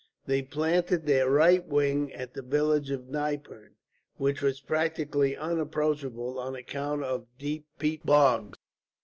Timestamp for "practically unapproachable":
4.59-6.39